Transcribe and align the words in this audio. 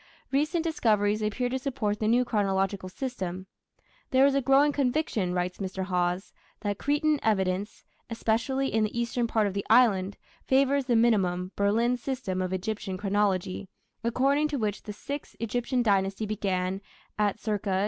Recent 0.31 0.63
discoveries 0.63 1.21
appear 1.21 1.47
to 1.49 1.59
support 1.59 1.99
the 1.99 2.07
new 2.07 2.25
chronological 2.25 2.89
system. 2.89 3.45
"There 4.09 4.25
is 4.25 4.33
a 4.33 4.41
growing 4.41 4.71
conviction", 4.71 5.31
writes 5.31 5.59
Mr. 5.59 5.83
Hawes, 5.83 6.33
"that 6.61 6.79
Cretan 6.79 7.19
evidence, 7.21 7.83
especially 8.09 8.73
in 8.73 8.83
the 8.83 8.99
eastern 8.99 9.27
part 9.27 9.45
of 9.45 9.53
the 9.53 9.63
island, 9.69 10.17
favours 10.43 10.85
the 10.85 10.95
minimum 10.95 11.51
(Berlin) 11.55 11.97
system 11.97 12.41
of 12.41 12.51
Egyptian 12.51 12.97
chronology, 12.97 13.69
according 14.03 14.47
to 14.47 14.57
which 14.57 14.81
the 14.81 14.91
Sixth 14.93 15.35
(Egyptian) 15.39 15.83
Dynasty 15.83 16.25
began 16.25 16.81
at 17.19 17.39
c. 17.39 17.55